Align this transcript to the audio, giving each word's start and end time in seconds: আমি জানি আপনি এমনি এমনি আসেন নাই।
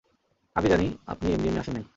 আমি 0.55 0.67
জানি 0.69 0.87
আপনি 1.07 1.27
এমনি 1.33 1.47
এমনি 1.47 1.59
আসেন 1.59 1.73
নাই। 1.73 1.85